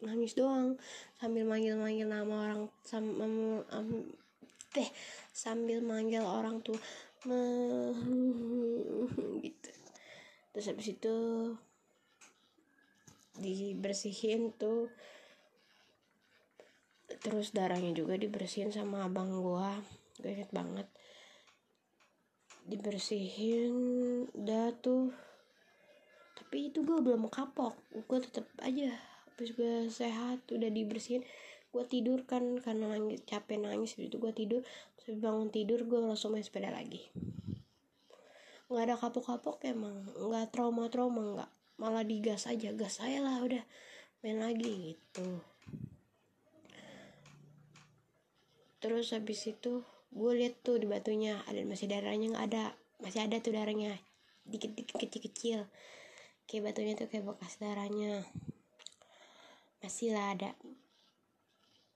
Nangis 0.00 0.32
doang. 0.32 0.80
Sambil 1.20 1.44
manggil-manggil 1.44 2.08
nama 2.08 2.48
orang 2.48 2.72
sama 2.88 3.28
teh 4.72 4.88
sambil 5.36 5.84
manggil 5.84 6.24
orang 6.24 6.64
tuh 6.64 6.80
gitu. 9.46 9.70
Terus 10.52 10.68
habis 10.68 10.88
itu 10.90 11.16
dibersihin 13.38 14.50
tuh. 14.58 14.90
Terus 17.22 17.54
darahnya 17.54 17.94
juga 17.94 18.18
dibersihin 18.18 18.74
sama 18.74 19.06
abang 19.06 19.30
gua. 19.30 19.78
Gue 20.18 20.34
inget 20.34 20.50
banget. 20.50 20.90
Dibersihin 22.66 23.74
udah 24.34 24.74
tuh. 24.82 25.14
Tapi 26.34 26.74
itu 26.74 26.82
gue 26.82 26.98
belum 26.98 27.30
kapok. 27.30 27.78
Gue 28.10 28.18
tetap 28.18 28.50
aja 28.58 28.90
habis 29.32 29.56
gue 29.56 29.88
sehat 29.88 30.44
udah 30.52 30.68
dibersihin 30.68 31.24
gue 31.72 31.84
tidur 31.88 32.28
kan 32.28 32.60
karena 32.60 32.92
nangis 32.92 33.24
capek 33.24 33.64
nangis 33.64 33.96
itu 33.96 34.20
gue 34.20 34.32
tidur. 34.36 34.60
Terus 35.00 35.16
bangun 35.16 35.48
tidur 35.48 35.88
gue 35.88 35.98
langsung 36.04 36.36
main 36.36 36.44
sepeda 36.44 36.68
lagi. 36.68 37.08
Nggak 38.68 38.84
ada 38.84 38.96
kapok-kapok 39.00 39.64
emang. 39.64 40.04
Nggak 40.12 40.52
trauma-trauma 40.52 41.22
nggak. 41.36 41.50
Malah 41.80 42.04
digas 42.04 42.44
aja 42.44 42.76
gas 42.76 43.00
saya 43.00 43.24
lah 43.24 43.40
udah. 43.40 43.64
Main 44.20 44.44
lagi 44.44 44.94
gitu. 44.94 45.40
Terus 48.84 49.16
habis 49.16 49.40
itu 49.48 49.80
gue 50.12 50.32
lihat 50.36 50.60
tuh 50.60 50.76
di 50.76 50.84
batunya 50.84 51.40
ada 51.48 51.64
masih 51.64 51.88
darahnya 51.88 52.36
nggak 52.36 52.46
ada. 52.52 52.64
Masih 53.00 53.24
ada 53.24 53.40
tuh 53.40 53.56
darahnya. 53.56 53.96
Dikit-dikit 54.44 55.00
kecil-kecil. 55.00 55.72
Kayak 56.44 56.62
batunya 56.68 56.92
tuh 57.00 57.08
kayak 57.08 57.24
bekas 57.32 57.56
darahnya. 57.56 58.28
Masih 59.80 60.12
lah 60.14 60.36
ada 60.36 60.52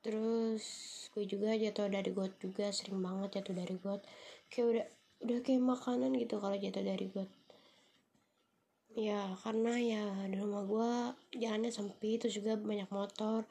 terus 0.06 0.62
gue 1.10 1.26
juga 1.26 1.50
jatuh 1.58 1.90
dari 1.90 2.14
got 2.14 2.30
juga 2.38 2.70
sering 2.70 3.02
banget 3.02 3.42
jatuh 3.42 3.58
dari 3.58 3.74
got. 3.82 4.06
Kayak 4.46 4.66
udah 4.70 4.86
udah 5.26 5.38
kayak 5.42 5.62
makanan 5.66 6.14
gitu 6.14 6.38
kalau 6.38 6.54
jatuh 6.54 6.84
dari 6.86 7.10
got. 7.10 7.26
Ya 8.94 9.34
karena 9.42 9.74
ya 9.82 10.04
di 10.30 10.38
rumah 10.38 10.62
gue 10.62 10.90
jalannya 11.42 11.74
sempit 11.74 12.22
terus 12.22 12.38
juga 12.38 12.54
banyak 12.54 12.86
motor. 12.94 13.42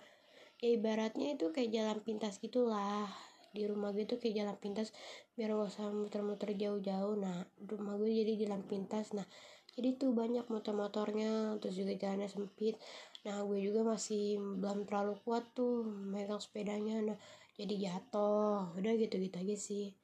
Ya 0.64 0.72
ibaratnya 0.72 1.36
itu 1.36 1.52
kayak 1.52 1.76
jalan 1.76 2.00
pintas 2.00 2.40
gitulah. 2.40 3.12
Di 3.52 3.68
rumah 3.68 3.92
gue 3.92 4.08
tuh 4.08 4.16
kayak 4.16 4.36
jalan 4.40 4.56
pintas 4.56 4.96
biar 5.36 5.52
gak 5.52 5.76
usah 5.76 5.92
muter-muter 5.92 6.56
jauh-jauh. 6.56 7.20
Nah 7.20 7.44
rumah 7.60 8.00
gue 8.00 8.16
jadi 8.16 8.48
jalan 8.48 8.64
pintas. 8.64 9.12
Nah 9.12 9.28
jadi 9.76 10.00
tuh 10.00 10.16
banyak 10.16 10.48
motor-motornya 10.48 11.60
terus 11.60 11.76
juga 11.76 12.00
jalannya 12.00 12.32
sempit 12.32 12.80
nah 13.26 13.42
gue 13.42 13.58
juga 13.58 13.82
masih 13.82 14.38
belum 14.38 14.86
terlalu 14.86 15.18
kuat 15.26 15.50
tuh 15.58 15.82
megang 15.84 16.38
sepedanya. 16.38 17.02
Nah 17.02 17.18
jadi 17.58 17.90
jatuh. 17.90 18.78
Udah 18.78 18.94
gitu-gitu 18.96 19.36
aja 19.42 19.56
sih. 19.58 19.98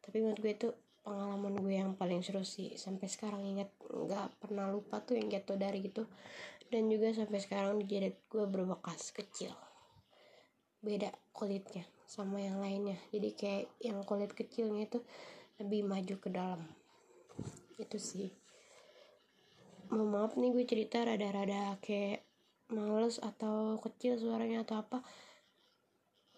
Tapi 0.00 0.24
menurut 0.24 0.40
gue 0.40 0.52
itu 0.56 0.68
pengalaman 1.04 1.60
gue 1.60 1.74
yang 1.76 1.92
paling 1.94 2.24
seru 2.24 2.40
sih. 2.42 2.74
Sampai 2.80 3.12
sekarang 3.12 3.44
ingat 3.44 3.68
nggak 3.84 4.40
pernah 4.40 4.72
lupa 4.72 5.04
tuh 5.04 5.20
yang 5.20 5.28
jatuh 5.28 5.60
dari 5.60 5.84
gitu. 5.84 6.08
Dan 6.72 6.88
juga 6.88 7.12
sampai 7.12 7.38
sekarang 7.44 7.84
jidat 7.84 8.16
gue 8.32 8.44
berbekas 8.48 9.12
kecil. 9.12 9.52
Beda 10.80 11.12
kulitnya 11.36 11.84
sama 12.08 12.40
yang 12.40 12.56
lainnya. 12.64 12.96
Jadi 13.12 13.28
kayak 13.36 13.64
yang 13.84 14.00
kulit 14.08 14.32
kecilnya 14.32 14.88
itu 14.88 15.04
lebih 15.60 15.84
maju 15.84 16.16
ke 16.16 16.28
dalam. 16.32 16.64
Itu 17.76 18.00
sih. 18.00 18.32
Mau 19.92 20.08
maaf 20.08 20.40
nih 20.40 20.56
gue 20.56 20.64
cerita 20.64 21.04
rada-rada 21.04 21.76
kayak 21.84 22.31
males 22.72 23.20
atau 23.20 23.76
kecil 23.78 24.16
suaranya 24.16 24.64
atau 24.64 24.80
apa 24.80 24.98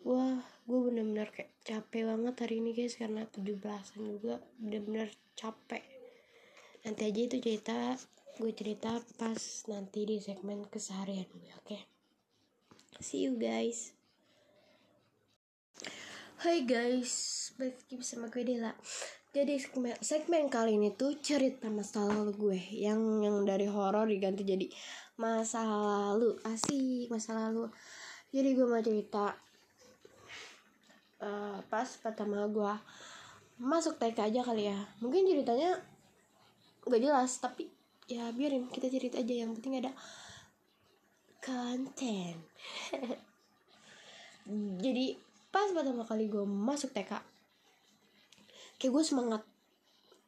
wah 0.05 0.37
gue 0.69 0.81
bener-bener 0.91 1.33
kayak 1.33 1.55
capek 1.65 2.05
banget 2.05 2.35
hari 2.37 2.61
ini 2.61 2.71
guys 2.77 2.99
karena 3.01 3.25
17an 3.33 4.03
juga 4.05 4.43
bener-bener 4.61 5.09
capek. 5.33 5.81
Nanti 6.85 7.03
aja 7.09 7.21
itu 7.25 7.37
cerita 7.41 7.97
gue 8.35 8.53
cerita 8.53 9.01
pas 9.17 9.41
nanti 9.71 10.05
di 10.05 10.21
segmen 10.21 10.69
keseharian 10.69 11.31
gue 11.33 11.51
oke? 11.57 11.65
Okay? 11.65 11.83
see 13.01 13.27
you 13.27 13.35
guys. 13.41 13.97
Hai 16.45 16.69
guys, 16.69 17.13
balik 17.57 17.81
lagi 17.81 17.95
bersama 17.97 18.29
gue 18.29 18.45
Dela. 18.45 18.77
Jadi 19.35 19.59
segmen, 19.59 19.97
segmen 19.99 20.47
kali 20.47 20.79
ini 20.79 20.95
tuh 20.95 21.19
cerita 21.19 21.67
masa 21.67 22.07
lalu 22.07 22.33
gue 22.39 22.61
Yang 22.71 23.01
yang 23.27 23.37
dari 23.43 23.67
horor 23.67 24.07
diganti 24.07 24.47
jadi 24.47 24.67
masa 25.17 25.65
lalu. 25.65 26.37
Asik 26.47 27.11
masa 27.11 27.37
lalu. 27.37 27.71
Jadi 28.35 28.49
gue 28.55 28.67
mau 28.67 28.83
cerita 28.83 29.35
uh, 31.23 31.59
pas 31.71 31.89
pertama 32.03 32.47
gue 32.51 32.73
masuk 33.63 33.99
TK 33.99 34.19
aja 34.31 34.41
kali 34.43 34.71
ya. 34.71 34.79
Mungkin 34.99 35.27
ceritanya 35.27 35.79
gak 36.85 37.01
jelas 37.01 37.39
tapi 37.39 37.71
ya 38.11 38.29
biarin 38.35 38.71
kita 38.71 38.91
cerita 38.91 39.23
aja. 39.23 39.35
Yang 39.45 39.61
penting 39.61 39.83
ada 39.83 39.93
konten. 41.43 42.35
Jadi 44.85 45.17
pas 45.55 45.71
pertama 45.71 46.03
kali 46.03 46.27
gue 46.27 46.43
masuk 46.43 46.91
TK 46.91 47.35
kayak 48.79 48.91
gue 48.91 49.05
semangat 49.07 49.43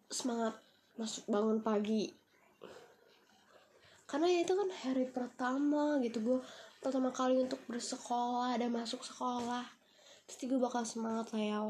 semangat 0.07 0.55
masuk 0.95 1.27
bangun 1.27 1.59
pagi 1.61 2.15
karena 4.07 4.27
ya 4.31 4.47
itu 4.47 4.55
kan 4.55 4.71
hari 4.87 5.07
pertama 5.11 5.99
gitu 5.99 6.23
gue 6.23 6.39
pertama 6.79 7.11
kali 7.11 7.43
untuk 7.43 7.59
bersekolah 7.67 8.55
dan 8.55 8.71
masuk 8.71 9.03
sekolah. 9.03 9.67
Pasti 10.27 10.47
gue 10.47 10.59
bakal 10.59 10.87
semangat 10.87 11.35
lah 11.35 11.43
ya 11.43 11.61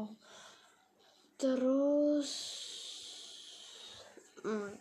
terus 1.37 2.29
hmm, 4.41 4.73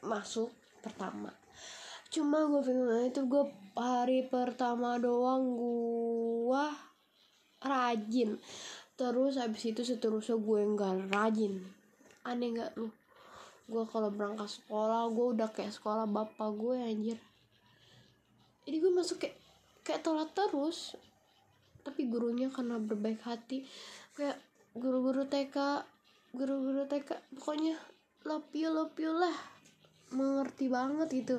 masuk 0.00 0.48
pertama. 0.80 1.28
Cuma 2.08 2.48
gue 2.48 2.60
bingung 2.64 3.04
itu 3.04 3.20
gue 3.28 3.44
hari 3.76 4.24
pertama 4.24 4.96
doang 4.96 5.56
gue 5.56 6.66
rajin. 7.60 8.40
Terus 8.96 9.36
habis 9.36 9.64
itu 9.68 9.84
seterusnya 9.84 10.40
gue 10.40 10.60
nggak 10.72 11.12
rajin. 11.12 11.60
Aneh 12.24 12.48
nggak 12.56 12.76
lu 12.80 12.88
gue 13.70 13.84
kalau 13.86 14.10
berangkat 14.10 14.50
sekolah 14.50 15.06
gue 15.14 15.26
udah 15.38 15.48
kayak 15.54 15.70
sekolah 15.70 16.10
bapak 16.10 16.50
gue 16.58 16.76
anjir. 16.82 17.18
Jadi 18.66 18.76
gue 18.82 18.92
masuk 18.92 19.22
kayak 19.22 19.38
kayak 19.86 20.02
telat 20.02 20.30
terus. 20.34 20.98
Tapi 21.86 22.10
gurunya 22.10 22.50
karena 22.50 22.82
berbaik 22.82 23.22
hati 23.22 23.62
kayak 24.18 24.36
guru-guru 24.74 25.24
TK 25.24 25.86
guru-guru 26.34 26.86
TK 26.86 27.14
pokoknya 27.38 27.78
love 28.26 28.50
you 28.54 29.14
lah. 29.14 29.36
Mengerti 30.10 30.66
banget 30.66 31.08
gitu. 31.14 31.38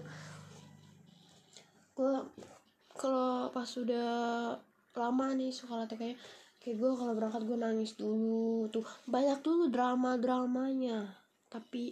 Gue 1.92 2.16
kalau 2.96 3.52
pas 3.52 3.68
sudah 3.68 4.56
lama 4.96 5.28
nih 5.36 5.52
sekolah 5.52 5.84
TK 5.84 6.16
nya 6.16 6.18
kayak 6.64 6.78
gue 6.80 6.92
kalau 6.96 7.12
berangkat 7.12 7.44
gue 7.44 7.58
nangis 7.60 7.92
dulu 8.00 8.72
tuh. 8.72 8.88
Banyak 9.04 9.44
dulu 9.44 9.68
drama 9.68 10.16
dramanya 10.16 11.22
tapi 11.52 11.92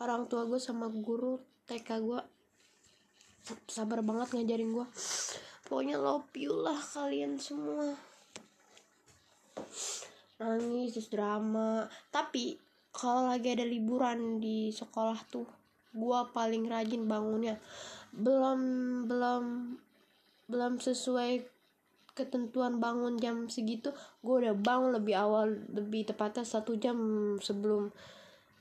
orang 0.00 0.26
tua 0.26 0.48
gue 0.48 0.60
sama 0.60 0.88
guru 0.88 1.36
TK 1.68 1.88
gue 2.00 2.20
sabar 3.68 4.00
banget 4.04 4.36
ngajarin 4.36 4.72
gue 4.72 4.86
pokoknya 5.70 5.96
love 6.02 6.26
you 6.34 6.50
lah 6.50 6.76
kalian 6.76 7.38
semua. 7.38 7.94
Nangis 10.42 10.98
terus 10.98 11.06
drama. 11.14 11.86
Tapi 12.10 12.58
kalau 12.90 13.30
lagi 13.30 13.54
ada 13.54 13.62
liburan 13.62 14.42
di 14.42 14.74
sekolah 14.74 15.22
tuh 15.30 15.46
gue 15.94 16.20
paling 16.34 16.66
rajin 16.66 17.06
bangunnya. 17.06 17.54
Belum 18.10 18.58
belum 19.06 19.44
belum 20.50 20.82
sesuai 20.82 21.46
ketentuan 22.18 22.82
bangun 22.82 23.16
jam 23.22 23.46
segitu 23.46 23.94
gue 24.26 24.34
udah 24.44 24.52
bangun 24.58 24.98
lebih 24.98 25.14
awal 25.14 25.54
lebih 25.70 26.10
tepatnya 26.10 26.42
satu 26.42 26.74
jam 26.74 26.98
sebelum 27.38 27.94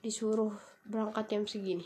disuruh 0.06 0.54
berangkat 0.90 1.26
jam 1.30 1.44
segini. 1.46 1.86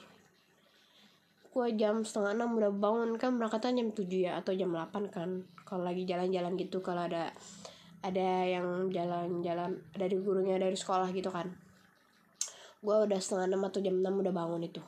Gue 1.53 1.69
jam 1.77 2.01
setengah 2.01 2.33
enam 2.33 2.57
udah 2.57 2.71
bangun 2.73 3.19
kan 3.19 3.37
berangkatnya 3.37 3.83
jam 3.83 3.89
tujuh 3.93 4.19
ya 4.25 4.41
atau 4.41 4.55
jam 4.55 4.71
delapan 4.73 5.05
kan. 5.11 5.29
Kalau 5.67 5.83
lagi 5.85 6.07
jalan-jalan 6.07 6.57
gitu 6.57 6.79
kalau 6.79 7.05
ada 7.05 7.29
ada 8.03 8.29
yang 8.47 8.89
jalan-jalan 8.89 9.79
dari 9.93 10.15
gurunya 10.17 10.57
dari 10.57 10.73
sekolah 10.73 11.11
gitu 11.13 11.29
kan. 11.29 11.51
Gue 12.81 12.95
udah 13.05 13.19
setengah 13.19 13.53
enam 13.53 13.61
atau 13.67 13.79
jam 13.83 13.99
enam 14.01 14.23
udah 14.23 14.33
bangun 14.33 14.63
itu. 14.65 14.81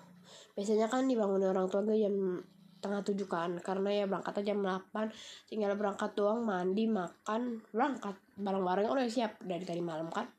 Biasanya 0.57 0.89
kan 0.89 1.05
dibangun 1.05 1.43
orang 1.45 1.67
tua 1.69 1.83
gue 1.83 1.99
jam 1.99 2.41
tengah 2.85 3.01
tujuh 3.01 3.25
kan 3.25 3.57
karena 3.65 3.89
ya 3.89 4.05
berangkatnya 4.05 4.53
jam 4.53 4.61
8 4.61 5.09
tinggal 5.49 5.73
berangkat 5.73 6.13
doang 6.13 6.45
mandi 6.45 6.85
makan 6.85 7.65
berangkat 7.73 8.13
bareng-bareng 8.37 8.85
udah 8.85 9.09
siap 9.09 9.41
dari 9.41 9.65
tadi 9.65 9.81
malam 9.81 10.13
kan 10.13 10.29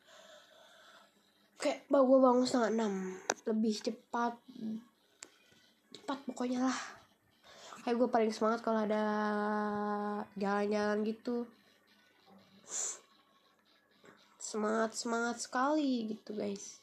kayak 1.67 1.83
gue 1.91 2.19
bangun 2.23 2.47
setengah 2.47 2.71
enam. 2.71 2.95
Lebih 3.43 3.75
cepat. 3.83 4.39
Cepat 5.91 6.19
pokoknya 6.31 6.71
lah. 6.71 6.79
Kayak 7.83 7.97
gue 7.99 8.09
paling 8.11 8.31
semangat 8.31 8.63
kalau 8.63 8.87
ada 8.87 9.03
jalan-jalan 10.39 11.03
gitu. 11.03 11.43
Semangat 14.39 14.95
semangat 14.95 15.43
sekali 15.43 16.15
gitu 16.15 16.39
guys. 16.39 16.79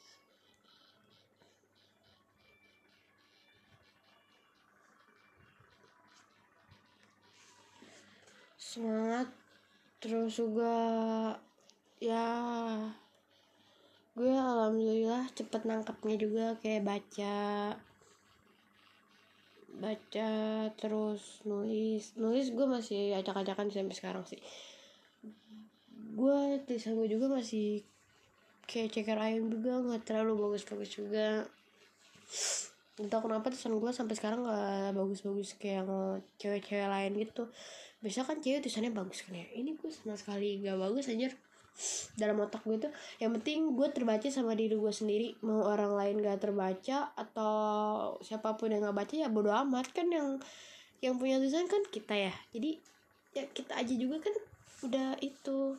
Semangat 8.60 9.32
terus 10.04 10.36
juga 10.36 10.76
ya 12.02 12.28
gue 14.14 14.30
alhamdulillah 14.30 15.26
cepet 15.34 15.66
nangkapnya 15.66 16.14
juga 16.14 16.46
kayak 16.62 16.86
baca 16.86 17.34
baca 19.74 20.30
terus 20.78 21.42
nulis. 21.42 22.14
Nulis 22.14 22.54
gue 22.54 22.66
masih 22.66 23.18
acak-acakan 23.18 23.74
sampai 23.74 23.96
sekarang 23.96 24.22
sih. 24.22 24.38
Gue 26.14 26.62
tulisan 26.62 26.94
gue 26.94 27.10
juga 27.10 27.26
masih 27.26 27.82
kayak 28.70 28.94
ceker 28.94 29.18
ayam 29.18 29.50
juga 29.50 29.82
nggak 29.82 30.02
terlalu 30.06 30.46
bagus-bagus 30.46 30.94
juga. 30.94 31.50
Entah 32.94 33.18
kenapa 33.18 33.50
tulisan 33.50 33.74
gue 33.74 33.90
sampai 33.90 34.14
sekarang 34.14 34.46
nggak 34.46 34.94
bagus-bagus 34.94 35.58
kayak 35.58 35.90
cewek-cewek 36.38 36.86
lain 36.86 37.12
gitu. 37.18 37.50
Biasa 37.98 38.22
kan 38.22 38.38
cewek 38.38 38.62
tulisannya 38.62 38.94
bagus 38.94 39.26
kan 39.26 39.34
ya? 39.34 39.46
Ini 39.58 39.74
gue 39.74 39.90
sama 39.90 40.14
sekali 40.14 40.62
nggak 40.62 40.78
bagus 40.78 41.10
aja 41.10 41.34
dalam 42.14 42.38
otak 42.38 42.62
gue 42.62 42.78
tuh 42.86 42.92
yang 43.18 43.34
penting 43.34 43.74
gue 43.74 43.88
terbaca 43.90 44.26
sama 44.30 44.54
diri 44.54 44.78
gue 44.78 44.92
sendiri. 44.94 45.34
Mau 45.42 45.66
orang 45.66 45.98
lain 45.98 46.22
gak 46.22 46.42
terbaca 46.42 47.10
atau 47.18 47.54
siapa 48.22 48.54
pun 48.54 48.70
yang 48.70 48.82
nggak 48.86 48.96
baca 48.96 49.14
ya 49.14 49.28
bodo 49.28 49.50
amat. 49.50 49.90
Kan 49.90 50.10
yang 50.10 50.38
yang 51.02 51.18
punya 51.18 51.42
tulisan 51.42 51.66
kan 51.66 51.82
kita 51.90 52.14
ya. 52.14 52.34
Jadi 52.54 52.78
ya 53.34 53.44
kita 53.50 53.74
aja 53.82 53.94
juga 53.98 54.22
kan 54.22 54.34
udah 54.86 55.18
itu 55.18 55.74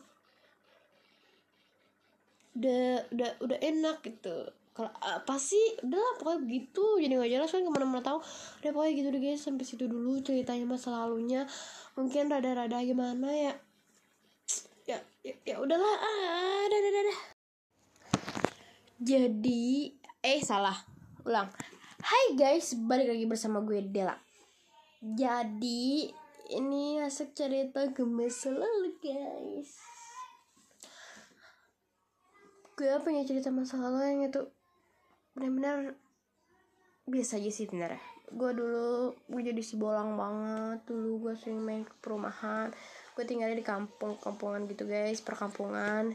udah 2.56 3.08
udah 3.12 3.30
udah 3.40 3.58
enak 3.60 4.04
gitu. 4.04 4.36
Kalau 4.76 4.92
apa 5.00 5.40
sih? 5.40 5.80
Udah 5.80 5.96
lah 5.96 6.14
pokoknya 6.20 6.40
begitu. 6.44 6.84
Jadi 7.00 7.12
nggak 7.16 7.32
jelas 7.32 7.48
kan 7.48 7.64
ke 7.64 7.72
mana-mana 7.72 8.04
tahu. 8.04 8.20
Udah 8.60 8.70
pokoknya 8.76 8.92
gitu 9.00 9.08
deh 9.08 9.22
guys. 9.24 9.40
Sampai 9.40 9.64
situ 9.64 9.88
dulu 9.88 10.20
ceritanya 10.20 10.68
masa 10.68 10.92
lalunya. 10.92 11.48
Mungkin 11.96 12.28
rada-rada 12.28 12.84
gimana 12.84 13.32
ya 13.32 13.52
ya 15.26 15.34
ya, 15.42 15.56
udahlah. 15.58 15.96
Ah 15.98 16.64
dah, 16.70 16.78
dah, 16.78 17.02
dah. 17.02 17.20
jadi 19.02 19.90
eh 20.22 20.38
salah. 20.38 20.78
Ulang. 21.26 21.50
Hai 21.98 22.38
guys 22.38 22.78
balik 22.78 23.10
lagi 23.10 23.26
bersama 23.26 23.58
gue 23.66 23.82
Dela. 23.82 24.14
Jadi 25.02 26.06
ini 26.54 27.02
asik 27.02 27.34
cerita 27.34 27.90
gemes 27.90 28.38
selalu 28.38 28.94
guys. 29.02 29.74
Gue 32.78 32.94
punya 33.02 33.26
cerita 33.26 33.50
masa 33.50 33.82
lalu 33.82 34.06
yang 34.06 34.30
itu 34.30 34.46
benar-benar 35.34 35.98
biasa 37.10 37.42
aja 37.42 37.50
sih 37.50 37.66
bener 37.70 37.98
gue 38.26 38.50
dulu 38.58 39.14
gue 39.30 39.42
jadi 39.42 39.62
si 39.62 39.78
bolang 39.78 40.18
banget. 40.18 40.82
Dulu 40.86 41.30
gue 41.30 41.34
sering 41.38 41.62
main 41.62 41.82
ke 41.86 41.94
perumahan 42.02 42.74
gue 43.16 43.24
tinggalnya 43.24 43.56
di 43.56 43.64
kampung 43.64 44.20
kampungan 44.20 44.68
gitu 44.68 44.84
guys 44.84 45.24
perkampungan. 45.24 46.12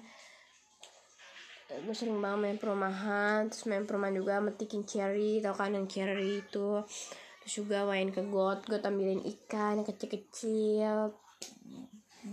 Gue 1.72 1.96
sering 1.98 2.22
banget 2.22 2.40
main 2.46 2.58
perumahan 2.62 3.50
terus 3.50 3.66
main 3.66 3.90
perumahan 3.90 4.14
juga 4.14 4.38
metikin 4.38 4.86
cherry 4.86 5.42
tau 5.42 5.58
kan 5.58 5.74
yang 5.74 5.90
cherry 5.90 6.46
itu. 6.46 6.86
Terus 7.42 7.54
juga 7.58 7.90
main 7.90 8.14
ke 8.14 8.22
got 8.30 8.70
gue 8.70 8.78
ambilin 8.78 9.26
ikan 9.26 9.82
yang 9.82 9.88
kecil-kecil. 9.90 11.10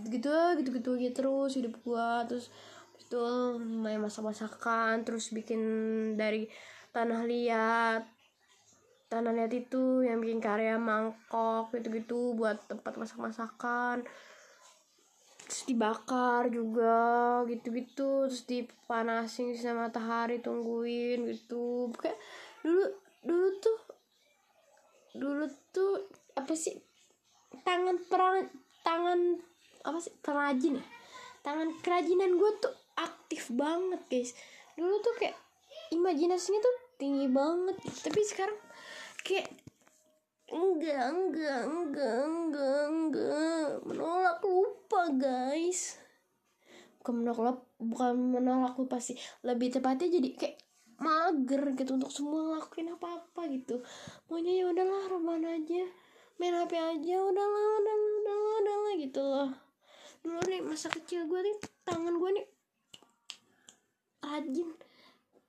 Gitu 0.05 0.37
gitu 0.61 0.69
gitu 0.69 0.89
gitu 1.01 1.17
terus 1.17 1.57
hidup 1.57 1.73
gue 1.81 2.09
terus 2.29 2.53
itu 3.01 3.25
main 3.57 3.97
masak-masakan 3.97 5.01
terus 5.01 5.33
bikin 5.33 5.61
dari 6.13 6.45
tanah 6.93 7.25
liat. 7.25 8.05
Tanah 9.09 9.33
liat 9.33 9.49
itu 9.49 10.05
yang 10.05 10.21
bikin 10.21 10.37
karya 10.37 10.77
mangkok 10.77 11.73
gitu-gitu 11.73 12.37
buat 12.37 12.69
tempat 12.69 13.01
masak-masakan 13.01 14.05
terus 15.49 15.65
dibakar 15.65 16.53
juga 16.53 17.41
gitu-gitu. 17.49 18.29
Terus 18.29 18.45
dipanasin 18.45 19.57
sama 19.57 19.89
matahari 19.89 20.37
tungguin 20.39 21.25
gitu. 21.25 21.89
Kayak 21.97 22.21
dulu 22.61 22.85
dulu 23.25 23.47
tuh 23.57 23.77
dulu 25.17 25.45
tuh 25.73 26.05
apa 26.37 26.53
sih 26.53 26.77
tangan 27.65 27.97
perang 28.05 28.45
tangan 28.85 29.41
apa 29.81 29.97
sih 29.97 30.13
perajin 30.21 30.77
ya? 30.77 30.85
Tangan 31.41 31.73
kerajinan 31.81 32.37
gue 32.37 32.51
tuh 32.61 32.73
aktif 32.93 33.49
banget 33.49 34.01
guys. 34.05 34.31
Dulu 34.77 35.01
tuh 35.01 35.17
kayak 35.17 35.35
imajinasinya 35.89 36.61
tuh 36.61 36.75
tinggi 37.01 37.25
banget. 37.25 37.75
Tapi 37.81 38.21
sekarang 38.21 38.59
kayak 39.25 39.49
enggak 40.49 41.05
enggak 41.13 41.61
enggak 41.65 42.19
enggak 42.25 42.81
enggak. 42.89 43.67
Menolak 43.85 44.39
lupa 44.43 45.01
guys. 45.13 45.97
Bukan 46.99 47.23
menolak 47.23 47.63
bukan 47.79 48.13
menolak 48.17 48.75
lupa 48.75 48.97
sih. 48.99 49.15
Lebih 49.45 49.79
tepatnya 49.79 50.09
jadi 50.09 50.29
kayak 50.35 50.57
mager 50.99 51.63
gitu 51.79 51.95
untuk 51.95 52.11
semua 52.11 52.43
ngelakuin 52.53 52.91
apa 52.91 53.07
apa 53.23 53.41
gitu. 53.49 53.79
Maunya 54.27 54.63
ya 54.63 54.65
udahlah 54.69 55.07
rebahan 55.07 55.45
aja. 55.47 55.83
Main 56.39 56.55
hp 56.55 56.71
aja 56.71 57.15
udahlah 57.19 57.65
udahlah 57.83 58.11
udahlah 58.19 58.55
udahlah 58.63 58.93
gitu 58.99 59.21
loh. 59.23 59.51
Dulu 60.23 60.39
nih 60.47 60.61
masa 60.63 60.87
kecil 60.91 61.27
gue 61.27 61.39
nih 61.39 61.55
tangan 61.87 62.15
gue 62.19 62.29
nih 62.35 62.45
rajin. 64.23 64.69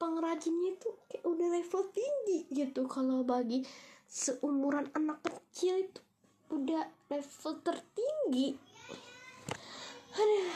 Pengrajinnya 0.00 0.80
itu 0.80 0.88
kayak 1.12 1.24
udah 1.28 1.48
level 1.60 1.82
tinggi 1.92 2.38
gitu 2.48 2.88
kalau 2.88 3.20
bagi 3.20 3.60
seumuran 4.10 4.90
anak 4.90 5.22
kecil 5.22 5.86
itu 5.86 6.02
udah 6.50 6.82
level 7.06 7.52
tertinggi. 7.62 8.58
Aduh. 10.18 10.50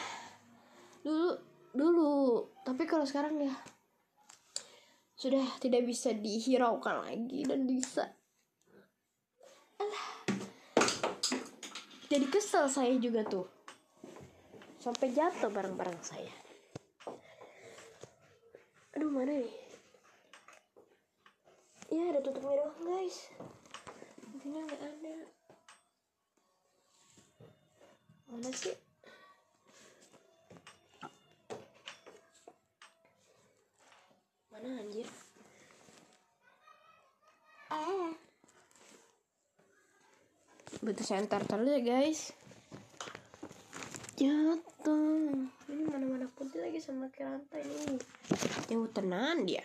dulu 1.06 1.30
dulu. 1.70 2.14
Tapi 2.66 2.82
kalau 2.90 3.06
sekarang 3.06 3.38
ya 3.38 3.54
sudah 5.14 5.46
tidak 5.62 5.86
bisa 5.86 6.10
dihiraukan 6.10 7.06
lagi 7.06 7.46
dan 7.46 7.62
bisa. 7.62 8.10
Alah. 9.78 10.06
Jadi 12.10 12.26
kesel 12.26 12.66
saya 12.66 12.98
juga 12.98 13.22
tuh. 13.22 13.46
Sampai 14.82 15.14
jatuh 15.14 15.48
barang-barang 15.48 16.02
saya. 16.02 16.34
Aduh 18.98 19.10
mana 19.14 19.30
nih 19.30 19.63
ya 21.94 22.10
ada 22.10 22.18
tutupnya 22.18 22.58
doang 22.58 22.82
guys. 22.82 23.30
Intinya 24.34 24.66
nggak 24.66 24.82
ada. 24.82 25.14
Mana 28.34 28.50
sih? 28.50 28.74
Mana 34.50 34.68
anjir? 34.82 35.06
Ah 37.70 38.10
butuh 40.82 41.06
center 41.06 41.40
terus 41.46 41.70
ya 41.70 41.80
guys. 41.80 42.20
Jatuh. 44.18 45.46
Ini 45.70 45.82
mana 45.86 46.04
mana 46.10 46.26
putih 46.34 46.58
lagi 46.58 46.82
sama 46.82 47.06
ke 47.14 47.22
rantai 47.22 47.62
ini. 47.62 48.02
Yang 48.66 48.90
tenan 48.98 49.46
dia 49.46 49.62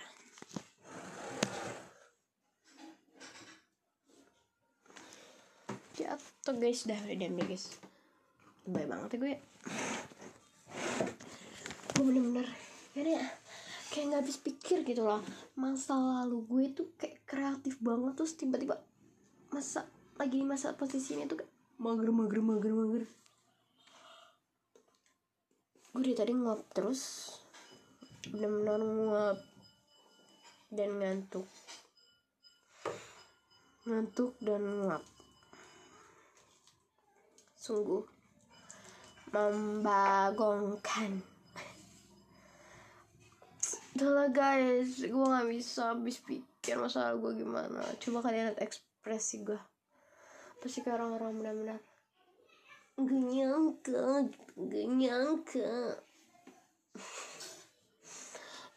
jatuh 5.99 6.48
guys. 6.59 6.83
Dah 6.83 6.99
udah 6.99 7.15
diam 7.15 7.33
deh 7.39 7.47
guys. 7.47 7.79
Baik 8.67 8.91
banget 8.91 9.09
ya 9.15 9.17
gue. 9.17 9.35
Gue 11.95 12.03
bener-bener 12.03 12.47
ini 12.99 13.15
ya. 13.15 13.25
Kayak 13.89 14.05
nggak 14.11 14.21
habis 14.21 14.37
pikir 14.43 14.83
gitu 14.83 15.01
loh. 15.07 15.23
Masa 15.55 15.95
lalu 15.95 16.43
gue 16.45 16.63
tuh 16.75 16.87
kayak 16.99 17.23
kreatif 17.23 17.79
banget 17.79 18.13
terus 18.19 18.35
tiba-tiba 18.35 18.75
masa 19.49 19.87
lagi 20.19 20.43
masa 20.45 20.75
posisi 20.75 21.17
ini 21.17 21.25
tuh 21.25 21.41
kayak 21.41 21.51
mager 21.79 22.11
mager 22.11 22.39
mager 22.43 22.73
mager. 22.75 23.03
Gue 25.95 26.01
dari 26.05 26.13
tadi 26.13 26.35
nguap 26.35 26.67
terus 26.75 27.33
bener-bener 28.29 28.83
nguap 28.83 29.37
dan 30.69 30.89
ngantuk. 30.99 31.47
Ngantuk 33.89 34.37
dan 34.43 34.61
nguap 34.85 35.18
sungguh 37.69 38.01
membagongkan. 39.29 41.21
Udahlah 43.93 44.33
guys 44.33 45.05
gue 45.05 45.13
nggak 45.13 45.49
bisa 45.53 45.93
habis 45.93 46.17
pikir 46.25 46.81
masalah 46.81 47.13
gue 47.13 47.37
gimana. 47.37 47.85
Coba 48.01 48.25
kalian 48.25 48.49
lihat 48.49 48.59
ekspresi 48.65 49.45
gue 49.45 49.59
pasti 50.59 50.83
kayak 50.83 50.99
orang-orang 50.99 51.39
benar-benar 51.39 51.79
gak 52.99 53.23
nyangka 53.31 54.27
gak 54.59 54.87
nyangka 54.91 55.71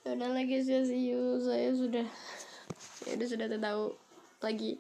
ya 0.07 0.11
udah 0.14 0.31
lagi 0.31 0.62
see 0.62 1.11
you. 1.11 1.42
Saya 1.42 1.74
sudah 1.74 2.07
ya 3.07 3.18
udah 3.18 3.28
sudah 3.31 3.46
tahu 3.59 3.85
lagi 4.42 4.78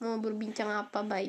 mau 0.00 0.16
berbincang 0.16 0.72
apa 0.72 1.04
bye 1.04 1.28